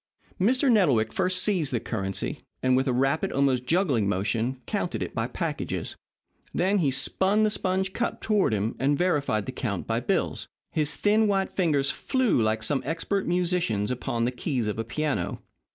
[0.39, 0.67] Mr.
[0.71, 5.27] Nettlewick first seized the currency, and with a rapid, almost juggling motion, counted it by
[5.27, 5.95] packages.
[6.55, 10.47] Then he spun the sponge cup toward him and verified the count by bills.
[10.71, 15.43] His thin, white fingers flew like some expert musician's upon the keys of a piano.